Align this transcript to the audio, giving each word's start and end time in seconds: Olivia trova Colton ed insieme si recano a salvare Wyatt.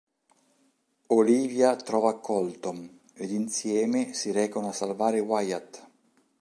Olivia 1.09 1.75
trova 1.75 2.15
Colton 2.17 2.89
ed 3.13 3.29
insieme 3.29 4.15
si 4.15 4.31
recano 4.31 4.69
a 4.69 4.73
salvare 4.73 5.19
Wyatt. 5.19 5.87